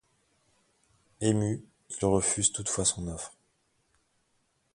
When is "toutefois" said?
2.51-2.85